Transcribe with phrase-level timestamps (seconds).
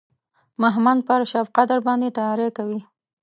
[0.63, 2.79] مهمند پر شبقدر باندې تیاری کوي.